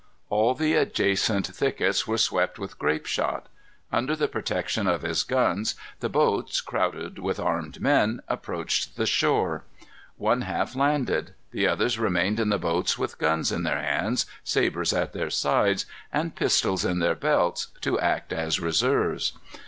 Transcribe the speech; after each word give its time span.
All 0.31 0.55
the 0.55 0.73
adjacent 0.73 1.45
thickets 1.45 2.07
were 2.07 2.17
swept 2.17 2.57
with 2.57 2.79
grape 2.79 3.05
shot. 3.05 3.45
Under 3.91 4.15
the 4.15 4.27
protection 4.27 4.87
of 4.87 5.03
his 5.03 5.21
guns, 5.21 5.75
the 5.99 6.09
boats, 6.09 6.59
crowded 6.59 7.19
with 7.19 7.39
armed 7.39 7.79
men, 7.79 8.19
approached 8.27 8.97
the 8.97 9.05
shore. 9.05 9.63
One 10.17 10.41
half 10.41 10.75
landed. 10.75 11.35
The 11.51 11.67
others 11.67 11.99
remained 11.99 12.39
in 12.39 12.49
the 12.49 12.57
boats 12.57 12.97
with 12.97 13.19
guns 13.19 13.51
in 13.51 13.61
their 13.61 13.79
hands, 13.79 14.25
sabres 14.43 14.91
at 14.91 15.13
their 15.13 15.29
sides, 15.29 15.85
and 16.11 16.35
pistols 16.35 16.83
in 16.83 16.97
their 16.97 17.13
belts, 17.13 17.67
to 17.81 17.99
act 17.99 18.33
as 18.33 18.59
reserves. 18.59 19.33